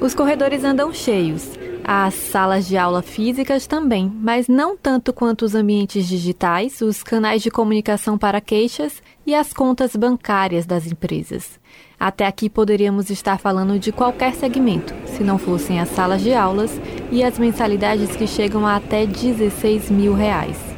Os 0.00 0.14
corredores 0.14 0.64
andam 0.64 0.92
cheios. 0.94 1.46
As 1.84 2.14
salas 2.14 2.66
de 2.66 2.76
aula 2.76 3.02
físicas 3.02 3.66
também, 3.66 4.10
mas 4.22 4.48
não 4.48 4.76
tanto 4.76 5.12
quanto 5.12 5.44
os 5.44 5.54
ambientes 5.54 6.06
digitais, 6.06 6.80
os 6.80 7.02
canais 7.02 7.42
de 7.42 7.50
comunicação 7.50 8.16
para 8.16 8.40
queixas 8.40 9.02
e 9.26 9.34
as 9.34 9.52
contas 9.52 9.94
bancárias 9.94 10.64
das 10.64 10.86
empresas. 10.86 11.60
Até 11.98 12.26
aqui 12.26 12.48
poderíamos 12.48 13.10
estar 13.10 13.38
falando 13.38 13.78
de 13.78 13.92
qualquer 13.92 14.34
segmento, 14.34 14.94
se 15.04 15.22
não 15.22 15.36
fossem 15.36 15.80
as 15.80 15.90
salas 15.90 16.22
de 16.22 16.32
aulas 16.32 16.80
e 17.10 17.22
as 17.22 17.38
mensalidades 17.38 18.16
que 18.16 18.26
chegam 18.26 18.66
a 18.66 18.76
até 18.76 19.04
16 19.04 19.90
mil 19.90 20.14
reais. 20.14 20.69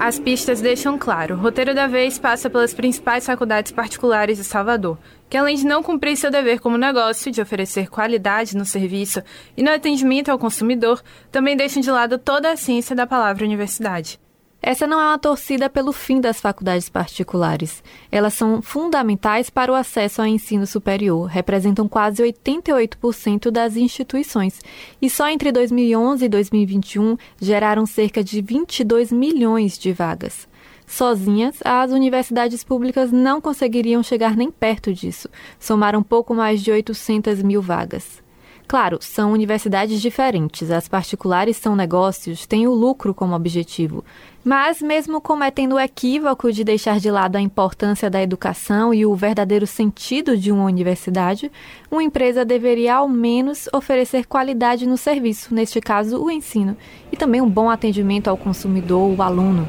As 0.00 0.16
pistas 0.16 0.60
deixam 0.60 0.96
claro, 0.96 1.34
o 1.34 1.38
roteiro 1.38 1.74
da 1.74 1.88
vez 1.88 2.20
passa 2.20 2.48
pelas 2.48 2.72
principais 2.72 3.26
faculdades 3.26 3.72
particulares 3.72 4.38
de 4.38 4.44
Salvador, 4.44 4.96
que 5.28 5.36
além 5.36 5.56
de 5.56 5.66
não 5.66 5.82
cumprir 5.82 6.16
seu 6.16 6.30
dever 6.30 6.60
como 6.60 6.78
negócio 6.78 7.32
de 7.32 7.42
oferecer 7.42 7.90
qualidade 7.90 8.56
no 8.56 8.64
serviço 8.64 9.20
e 9.56 9.62
no 9.62 9.72
atendimento 9.72 10.28
ao 10.28 10.38
consumidor, 10.38 11.02
também 11.32 11.56
deixam 11.56 11.82
de 11.82 11.90
lado 11.90 12.16
toda 12.16 12.52
a 12.52 12.56
ciência 12.56 12.94
da 12.94 13.08
palavra 13.08 13.44
universidade. 13.44 14.20
Essa 14.68 14.86
não 14.86 15.00
é 15.00 15.04
uma 15.06 15.18
torcida 15.18 15.70
pelo 15.70 15.94
fim 15.94 16.20
das 16.20 16.42
faculdades 16.42 16.90
particulares. 16.90 17.82
Elas 18.12 18.34
são 18.34 18.60
fundamentais 18.60 19.48
para 19.48 19.72
o 19.72 19.74
acesso 19.74 20.20
ao 20.20 20.26
ensino 20.26 20.66
superior, 20.66 21.24
representam 21.24 21.88
quase 21.88 22.22
88% 22.22 23.50
das 23.50 23.76
instituições 23.78 24.60
e 25.00 25.08
só 25.08 25.26
entre 25.30 25.50
2011 25.52 26.22
e 26.22 26.28
2021 26.28 27.16
geraram 27.40 27.86
cerca 27.86 28.22
de 28.22 28.42
22 28.42 29.10
milhões 29.10 29.78
de 29.78 29.90
vagas. 29.90 30.46
Sozinhas, 30.86 31.60
as 31.64 31.90
universidades 31.90 32.62
públicas 32.62 33.10
não 33.10 33.40
conseguiriam 33.40 34.02
chegar 34.02 34.36
nem 34.36 34.50
perto 34.50 34.92
disso. 34.92 35.30
Somaram 35.58 36.02
pouco 36.02 36.34
mais 36.34 36.60
de 36.60 36.70
800 36.70 37.42
mil 37.42 37.62
vagas. 37.62 38.22
Claro, 38.68 38.98
são 39.00 39.32
universidades 39.32 39.98
diferentes. 39.98 40.70
As 40.70 40.86
particulares 40.86 41.56
são 41.56 41.74
negócios, 41.74 42.44
têm 42.46 42.66
o 42.66 42.74
lucro 42.74 43.14
como 43.14 43.34
objetivo. 43.34 44.04
Mas, 44.44 44.82
mesmo 44.82 45.22
cometendo 45.22 45.76
o 45.76 45.80
equívoco 45.80 46.52
de 46.52 46.62
deixar 46.62 47.00
de 47.00 47.10
lado 47.10 47.36
a 47.36 47.40
importância 47.40 48.10
da 48.10 48.22
educação 48.22 48.92
e 48.92 49.06
o 49.06 49.14
verdadeiro 49.14 49.66
sentido 49.66 50.36
de 50.36 50.52
uma 50.52 50.64
universidade, 50.64 51.50
uma 51.90 52.02
empresa 52.02 52.44
deveria 52.44 52.96
ao 52.96 53.08
menos 53.08 53.70
oferecer 53.72 54.26
qualidade 54.26 54.86
no 54.86 54.98
serviço, 54.98 55.54
neste 55.54 55.80
caso, 55.80 56.22
o 56.22 56.30
ensino, 56.30 56.76
e 57.10 57.16
também 57.16 57.40
um 57.40 57.48
bom 57.48 57.70
atendimento 57.70 58.28
ao 58.28 58.36
consumidor, 58.36 59.18
o 59.18 59.22
aluno. 59.22 59.66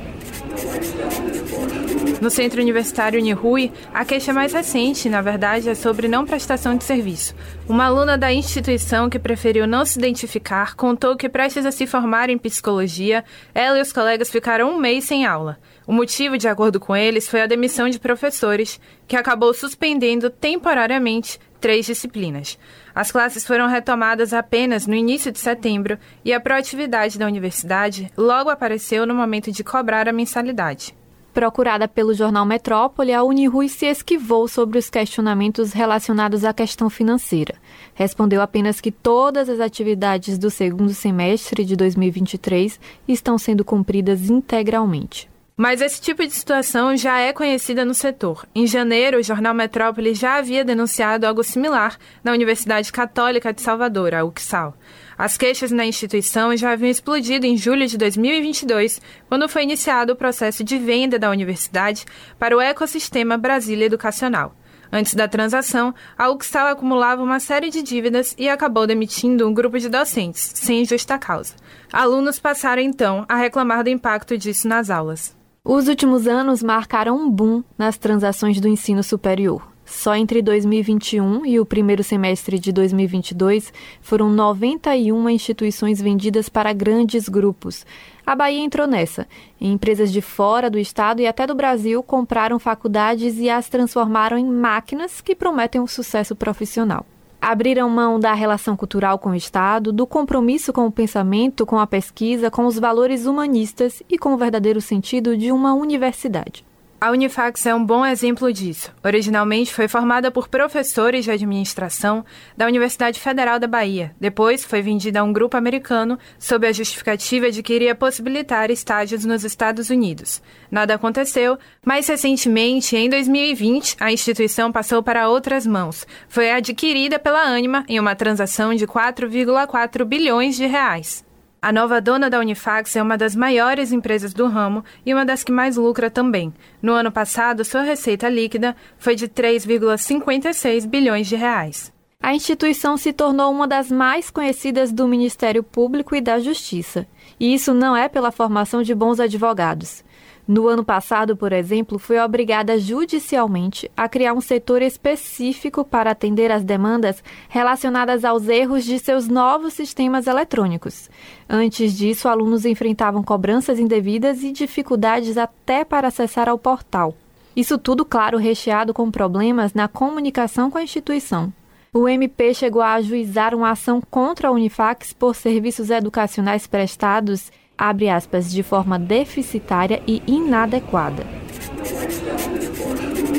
No 2.22 2.30
Centro 2.30 2.62
Universitário 2.62 3.18
Unirui, 3.18 3.72
a 3.94 4.04
queixa 4.04 4.34
mais 4.34 4.52
recente, 4.52 5.08
na 5.08 5.22
verdade, 5.22 5.70
é 5.70 5.74
sobre 5.74 6.10
não 6.10 6.26
prestação 6.26 6.76
de 6.76 6.84
serviço. 6.84 7.34
Uma 7.66 7.86
aluna 7.86 8.18
da 8.18 8.34
instituição 8.34 9.10
que 9.10 9.18
preferiu 9.18 9.66
não 9.66 9.86
se 9.86 9.98
identificar 9.98 10.76
contou 10.76 11.16
que, 11.16 11.30
prestes 11.30 11.66
a 11.66 11.72
se 11.72 11.88
formar 11.88 12.30
em 12.30 12.38
psicologia, 12.38 13.24
ela 13.56 13.80
e 13.80 13.82
os 13.82 13.94
colegas 13.94 14.30
ficaram 14.30 14.70
um 14.70 14.78
mês 14.78 15.06
sem 15.06 15.26
aula. 15.26 15.58
O 15.88 15.94
motivo, 15.94 16.38
de 16.38 16.50
acordo 16.50 16.78
com 16.78 16.94
eles, 16.94 17.30
foi 17.30 17.42
a 17.42 17.48
demissão 17.48 17.88
de 17.88 17.98
professores, 17.98 18.82
que 19.08 19.16
acabou 19.16 19.54
suspendendo 19.54 20.30
temporariamente 20.30 21.40
três 21.62 21.86
disciplinas. 21.86 22.60
As 22.94 23.14
classes 23.14 23.48
foram 23.48 23.68
retomadas 23.68 24.34
apenas 24.34 24.86
no 24.86 24.94
início 24.94 25.32
de 25.32 25.40
setembro 25.40 25.98
e 26.26 26.34
a 26.34 26.40
proatividade 26.40 27.18
da 27.18 27.26
universidade 27.26 28.12
logo 28.18 28.50
apareceu 28.50 29.06
no 29.06 29.16
momento 29.16 29.54
de 29.54 29.64
cobrar 29.64 30.10
a 30.10 30.14
mensalidade. 30.14 30.94
Procurada 31.34 31.88
pelo 31.88 32.14
jornal 32.14 32.46
Metrópole, 32.46 33.14
a 33.14 33.24
Unirui 33.24 33.70
se 33.70 33.86
esquivou 33.86 34.48
sobre 34.48 34.80
os 34.80 34.90
questionamentos 34.90 35.72
relacionados 35.74 36.44
à 36.44 36.54
questão 36.54 36.90
financeira. 36.90 37.56
Respondeu 37.94 38.42
apenas 38.42 38.82
que 38.82 38.92
todas 38.92 39.48
as 39.48 39.60
atividades 39.60 40.38
do 40.38 40.50
segundo 40.50 40.94
semestre 40.94 41.64
de 41.64 41.76
2023 41.76 42.80
estão 43.08 43.38
sendo 43.38 43.64
cumpridas 43.64 44.30
integralmente. 44.30 45.30
Mas 45.62 45.82
esse 45.82 46.00
tipo 46.00 46.26
de 46.26 46.32
situação 46.32 46.96
já 46.96 47.20
é 47.20 47.34
conhecida 47.34 47.84
no 47.84 47.94
setor. 47.94 48.48
Em 48.56 48.66
janeiro, 48.66 49.18
o 49.18 49.22
jornal 49.22 49.54
Metrópole 49.54 50.14
já 50.14 50.38
havia 50.38 50.64
denunciado 50.64 51.28
algo 51.28 51.44
similar 51.44 51.98
na 52.24 52.32
Universidade 52.32 52.90
Católica 52.94 53.52
de 53.52 53.62
Salvador, 53.62 54.16
a 54.16 54.24
UXAL. 54.24 54.74
As 55.18 55.36
queixas 55.36 55.70
na 55.70 55.86
instituição 55.86 56.56
já 56.56 56.72
haviam 56.72 56.90
explodido 56.90 57.46
em 57.46 57.58
julho 57.58 57.86
de 57.88 57.98
2022, 57.98 59.02
quando 59.28 59.50
foi 59.50 59.64
iniciado 59.64 60.14
o 60.14 60.16
processo 60.16 60.64
de 60.64 60.78
venda 60.78 61.20
da 61.20 61.30
universidade 61.30 62.06
para 62.40 62.56
o 62.56 62.62
ecossistema 62.62 63.38
Brasília 63.38 63.88
Educacional. 63.88 64.56
Antes 64.90 65.14
da 65.14 65.28
transação, 65.28 65.94
a 66.18 66.30
UXAL 66.30 66.68
acumulava 66.68 67.22
uma 67.22 67.42
série 67.42 67.70
de 67.70 67.82
dívidas 67.82 68.34
e 68.38 68.48
acabou 68.48 68.88
demitindo 68.88 69.46
um 69.46 69.54
grupo 69.54 69.78
de 69.78 69.90
docentes, 69.90 70.54
sem 70.56 70.86
justa 70.86 71.18
causa. 71.18 71.54
Alunos 71.92 72.40
passaram 72.40 72.82
então 72.82 73.26
a 73.28 73.36
reclamar 73.36 73.84
do 73.84 73.90
impacto 73.90 74.38
disso 74.38 74.66
nas 74.66 74.90
aulas. 74.90 75.38
Os 75.72 75.88
últimos 75.88 76.28
anos 76.28 76.64
marcaram 76.64 77.16
um 77.16 77.30
boom 77.30 77.64
nas 77.78 77.96
transações 77.96 78.60
do 78.60 78.68
ensino 78.68 79.04
superior. 79.04 79.72
Só 79.86 80.16
entre 80.16 80.42
2021 80.42 81.46
e 81.46 81.60
o 81.60 81.66
primeiro 81.66 82.04
semestre 82.04 82.58
de 82.58 82.72
2022 82.72 83.72
foram 84.02 84.32
91 84.32 85.30
instituições 85.30 86.02
vendidas 86.02 86.50
para 86.50 86.74
grandes 86.74 87.30
grupos. 87.30 87.86
A 88.26 88.36
Bahia 88.36 88.60
entrou 88.60 88.88
nessa. 88.88 89.28
Empresas 89.62 90.12
de 90.12 90.22
fora 90.22 90.72
do 90.72 90.80
estado 90.80 91.22
e 91.22 91.28
até 91.28 91.46
do 91.46 91.54
Brasil 91.54 92.02
compraram 92.02 92.58
faculdades 92.58 93.38
e 93.38 93.48
as 93.48 93.70
transformaram 93.70 94.40
em 94.40 94.50
máquinas 94.50 95.22
que 95.22 95.36
prometem 95.36 95.80
um 95.80 95.86
sucesso 95.86 96.36
profissional. 96.36 97.06
Abriram 97.42 97.90
mão 97.90 98.20
da 98.20 98.34
relação 98.34 98.76
cultural 98.76 99.18
com 99.18 99.30
o 99.30 99.36
Estado, 99.36 99.94
do 99.94 100.06
compromisso 100.06 100.74
com 100.74 100.86
o 100.86 100.92
pensamento, 100.92 101.66
com 101.66 101.80
a 101.80 101.88
pesquisa, 101.88 102.52
com 102.52 102.66
os 102.66 102.78
valores 102.78 103.26
humanistas 103.26 104.04
e 104.10 104.18
com 104.18 104.34
o 104.34 104.38
verdadeiro 104.38 104.82
sentido 104.82 105.38
de 105.38 105.52
uma 105.52 105.74
universidade. 105.74 106.69
A 107.02 107.12
Unifax 107.12 107.66
é 107.66 107.74
um 107.74 107.86
bom 107.86 108.06
exemplo 108.06 108.52
disso. 108.52 108.94
Originalmente 109.02 109.74
foi 109.74 109.88
formada 109.88 110.30
por 110.30 110.50
professores 110.50 111.24
de 111.24 111.32
administração 111.32 112.26
da 112.58 112.66
Universidade 112.66 113.22
Federal 113.22 113.58
da 113.58 113.68
Bahia. 113.68 114.14
Depois 114.20 114.66
foi 114.66 114.82
vendida 114.82 115.22
a 115.22 115.24
um 115.24 115.32
grupo 115.32 115.56
americano 115.56 116.20
sob 116.38 116.68
a 116.68 116.74
justificativa 116.74 117.50
de 117.52 117.64
que 117.64 117.74
iria 117.74 117.96
possibilitar 117.96 118.70
estágios 118.70 119.24
nos 119.24 119.46
Estados 119.46 119.90
Unidos. 119.90 120.42
Nada 120.70 120.96
aconteceu, 120.96 121.58
mas 121.86 122.06
recentemente, 122.06 122.98
em 122.98 123.10
2020, 123.10 123.96
a 123.98 124.12
instituição 124.12 124.70
passou 124.70 125.02
para 125.02 125.30
outras 125.30 125.66
mãos. 125.66 126.06
Foi 126.28 126.52
adquirida 126.52 127.18
pela 127.18 127.44
Anima 127.44 127.86
em 127.88 127.98
uma 127.98 128.14
transação 128.14 128.76
de 128.76 128.86
4,4 128.86 130.04
bilhões 130.04 130.58
de 130.58 130.66
reais. 130.66 131.29
A 131.62 131.74
nova 131.74 132.00
dona 132.00 132.30
da 132.30 132.40
Unifax 132.40 132.96
é 132.96 133.04
uma 133.04 133.18
das 133.18 133.36
maiores 133.36 133.92
empresas 133.92 134.34
do 134.34 134.48
ramo 134.48 134.82
e 135.06 135.14
uma 135.14 135.26
das 135.26 135.44
que 135.44 135.52
mais 135.52 135.76
lucra 135.76 136.10
também. 136.10 136.54
No 136.82 136.94
ano 136.94 137.12
passado, 137.12 137.66
sua 137.66 137.82
receita 137.82 138.30
líquida 138.30 138.74
foi 138.98 139.14
de 139.14 139.28
3,56 139.28 140.88
bilhões 140.88 141.28
de 141.28 141.36
reais. 141.36 141.92
A 142.22 142.34
instituição 142.34 142.96
se 142.96 143.12
tornou 143.12 143.52
uma 143.52 143.68
das 143.68 143.92
mais 143.92 144.30
conhecidas 144.30 144.94
do 144.94 145.06
Ministério 145.06 145.62
Público 145.62 146.16
e 146.16 146.22
da 146.22 146.40
Justiça. 146.40 147.06
E 147.38 147.54
isso 147.54 147.74
não 147.74 147.96
é 147.96 148.08
pela 148.08 148.32
formação 148.32 148.82
de 148.82 148.96
bons 148.96 149.20
advogados. 149.20 150.04
No 150.50 150.68
ano 150.68 150.84
passado, 150.84 151.38
por 151.38 151.54
exemplo, 151.54 152.00
foi 152.00 152.18
obrigada 152.20 152.80
judicialmente 152.80 153.88
a 153.96 154.10
criar 154.10 154.34
um 154.34 154.42
setor 154.42 154.82
específico 154.82 155.86
para 155.86 156.10
atender 156.10 156.52
às 156.52 156.64
demandas 156.64 157.24
relacionadas 157.48 158.26
aos 158.26 158.48
erros 158.48 158.84
de 158.84 158.98
seus 158.98 159.28
novos 159.28 159.74
sistemas 159.74 160.26
eletrônicos. 160.26 161.08
Antes 161.48 161.96
disso, 161.96 162.28
alunos 162.28 162.66
enfrentavam 162.66 163.22
cobranças 163.22 163.78
indevidas 163.78 164.42
e 164.42 164.52
dificuldades 164.52 165.38
até 165.38 165.86
para 165.86 166.08
acessar 166.08 166.50
ao 166.50 166.58
portal. 166.58 167.16
Isso 167.56 167.78
tudo, 167.78 168.04
claro, 168.04 168.40
recheado 168.40 168.92
com 168.92 169.12
problemas 169.12 169.76
na 169.76 169.88
comunicação 169.88 170.72
com 170.72 170.80
a 170.80 170.84
instituição. 170.84 171.54
O 171.94 172.10
MP 172.10 172.56
chegou 172.56 172.82
a 172.82 172.94
ajuizar 172.94 173.54
uma 173.54 173.70
ação 173.70 174.02
contra 174.02 174.48
a 174.48 174.52
Unifax 174.52 175.14
por 175.14 175.36
serviços 175.36 175.92
educacionais 175.92 176.66
prestados 176.66 177.52
abre 177.80 178.10
aspas, 178.10 178.52
de 178.52 178.62
forma 178.62 179.00
deficitária 179.00 180.04
e 180.06 180.22
inadequada. 180.28 181.26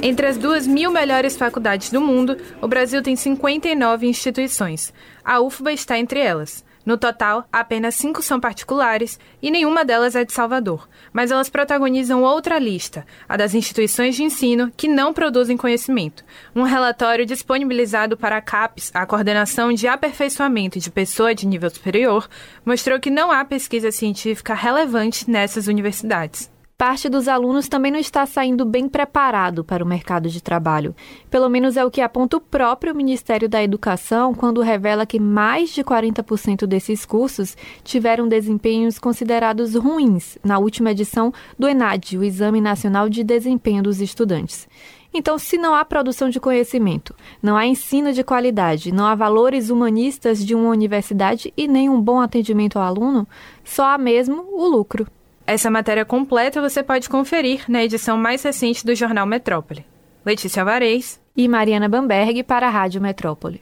Entre 0.03 0.27
as 0.27 0.39
duas 0.39 0.67
mil 0.67 0.91
melhores 0.91 1.37
faculdades 1.37 1.91
do 1.91 2.01
mundo, 2.01 2.39
o 2.63 2.67
Brasil 2.67 3.03
tem 3.03 3.15
59 3.15 4.07
instituições. 4.07 4.95
A 5.23 5.41
UFBA 5.41 5.73
está 5.73 5.99
entre 5.99 6.21
elas. 6.21 6.65
No 6.91 6.99
total, 6.99 7.47
apenas 7.53 7.95
cinco 7.95 8.21
são 8.21 8.41
particulares 8.41 9.17
e 9.41 9.49
nenhuma 9.49 9.85
delas 9.85 10.17
é 10.17 10.25
de 10.25 10.33
Salvador, 10.33 10.89
mas 11.13 11.31
elas 11.31 11.49
protagonizam 11.49 12.25
outra 12.25 12.59
lista, 12.59 13.07
a 13.29 13.37
das 13.37 13.55
instituições 13.55 14.17
de 14.17 14.25
ensino 14.25 14.73
que 14.77 14.89
não 14.89 15.15
produzem 15.15 15.57
conhecimento. 15.57 16.25
Um 16.53 16.65
relatório 16.65 17.25
disponibilizado 17.25 18.17
para 18.17 18.39
a 18.39 18.43
CAPES, 18.43 18.91
a 18.93 19.07
Coordenação 19.07 19.73
de 19.73 19.87
Aperfeiçoamento 19.87 20.81
de 20.81 20.91
Pessoa 20.91 21.33
de 21.33 21.47
Nível 21.47 21.71
Superior, 21.71 22.29
mostrou 22.65 22.99
que 22.99 23.09
não 23.09 23.31
há 23.31 23.45
pesquisa 23.45 23.93
científica 23.93 24.53
relevante 24.53 25.31
nessas 25.31 25.69
universidades. 25.69 26.51
Parte 26.81 27.11
dos 27.11 27.29
alunos 27.29 27.69
também 27.69 27.93
não 27.93 27.99
está 27.99 28.25
saindo 28.25 28.65
bem 28.65 28.89
preparado 28.89 29.63
para 29.63 29.85
o 29.85 29.87
mercado 29.87 30.31
de 30.31 30.43
trabalho. 30.43 30.97
Pelo 31.29 31.47
menos 31.47 31.77
é 31.77 31.85
o 31.85 31.91
que 31.91 32.01
aponta 32.01 32.39
o 32.39 32.41
próprio 32.41 32.95
Ministério 32.95 33.51
da 33.51 33.63
Educação 33.63 34.33
quando 34.33 34.63
revela 34.63 35.05
que 35.05 35.21
mais 35.21 35.75
de 35.75 35.85
40% 35.85 36.67
desses 36.67 37.05
cursos 37.05 37.55
tiveram 37.85 38.27
desempenhos 38.27 38.99
considerados 38.99 39.75
ruins 39.75 40.39
na 40.43 40.59
última 40.59 40.93
edição 40.93 41.35
do 41.59 41.69
ENAD, 41.69 42.17
o 42.17 42.25
Exame 42.25 42.63
Nacional 42.63 43.11
de 43.11 43.23
Desempenho 43.23 43.83
dos 43.83 44.01
Estudantes. 44.01 44.67
Então, 45.13 45.39
se 45.39 45.59
não 45.59 45.75
há 45.75 45.85
produção 45.85 46.31
de 46.31 46.41
conhecimento, 46.41 47.15
não 47.43 47.59
há 47.59 47.67
ensino 47.67 48.11
de 48.11 48.25
qualidade, 48.25 48.91
não 48.91 49.05
há 49.05 49.15
valores 49.15 49.69
humanistas 49.69 50.43
de 50.43 50.55
uma 50.55 50.71
universidade 50.71 51.53
e 51.55 51.69
nem 51.69 51.91
um 51.91 52.01
bom 52.01 52.23
atendimento 52.23 52.79
ao 52.79 52.87
aluno, 52.87 53.29
só 53.63 53.85
há 53.85 53.99
mesmo 53.99 54.47
o 54.51 54.67
lucro. 54.67 55.07
Essa 55.53 55.69
matéria 55.69 56.05
completa 56.05 56.61
você 56.61 56.81
pode 56.81 57.09
conferir 57.09 57.65
na 57.69 57.83
edição 57.83 58.17
mais 58.17 58.41
recente 58.41 58.87
do 58.87 58.95
Jornal 58.95 59.27
Metrópole. 59.27 59.85
Letícia 60.25 60.63
Alvarez 60.63 61.21
e 61.37 61.49
Mariana 61.49 61.89
Bamberg 61.89 62.45
para 62.45 62.69
a 62.69 62.71
Rádio 62.71 63.01
Metrópole. 63.01 63.61